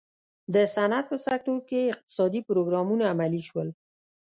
د 0.53 0.55
صنعت 0.75 1.05
په 1.11 1.17
سکتور 1.25 1.59
کې 1.69 1.91
اقتصادي 1.93 2.41
پروګرامونه 2.49 3.03
عملي 3.13 3.41
شول. 3.49 3.69